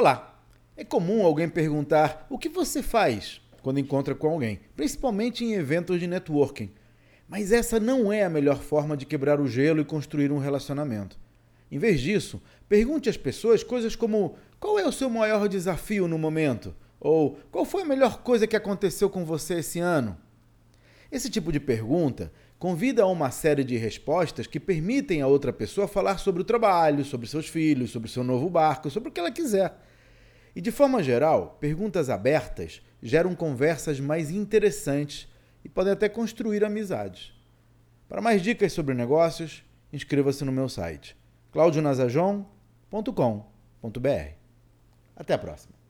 [0.00, 0.40] Olá!
[0.76, 5.98] É comum alguém perguntar o que você faz quando encontra com alguém, principalmente em eventos
[5.98, 6.70] de networking.
[7.28, 11.18] Mas essa não é a melhor forma de quebrar o gelo e construir um relacionamento.
[11.68, 16.16] Em vez disso, pergunte às pessoas coisas como: qual é o seu maior desafio no
[16.16, 16.76] momento?
[17.00, 20.16] Ou qual foi a melhor coisa que aconteceu com você esse ano?
[21.10, 25.88] Esse tipo de pergunta convida a uma série de respostas que permitem a outra pessoa
[25.88, 29.30] falar sobre o trabalho, sobre seus filhos, sobre seu novo barco, sobre o que ela
[29.30, 29.74] quiser.
[30.54, 35.28] E de forma geral, perguntas abertas geram conversas mais interessantes
[35.64, 37.32] e podem até construir amizades.
[38.08, 39.62] Para mais dicas sobre negócios,
[39.92, 41.16] inscreva-se no meu site
[41.52, 44.32] claudionazajon.com.br.
[45.16, 45.78] Até a próxima.